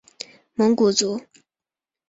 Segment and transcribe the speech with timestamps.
[0.55, 1.21] 蒙古族。